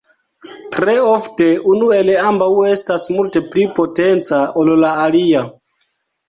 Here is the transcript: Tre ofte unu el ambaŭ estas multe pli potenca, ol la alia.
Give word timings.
Tre 0.75 0.93
ofte 1.09 1.49
unu 1.73 1.89
el 1.97 2.09
ambaŭ 2.29 2.47
estas 2.69 3.05
multe 3.17 3.43
pli 3.53 3.67
potenca, 3.81 4.41
ol 4.63 4.73
la 4.87 4.91
alia. 5.05 5.45